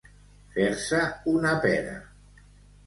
[0.55, 1.03] Fer-se
[1.35, 1.97] una pera.